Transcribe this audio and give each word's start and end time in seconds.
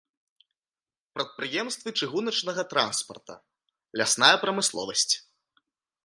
Прадпрыемствы 1.17 1.89
чыгуначнага 1.99 2.63
транспарта, 2.71 3.35
лясная 4.01 4.31
прамысловасць. 4.45 5.13